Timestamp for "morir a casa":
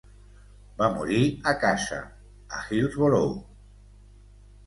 0.93-1.99